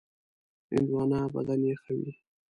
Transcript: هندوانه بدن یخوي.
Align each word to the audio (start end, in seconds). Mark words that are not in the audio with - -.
هندوانه 0.71 1.19
بدن 1.33 1.61
یخوي. 1.71 2.11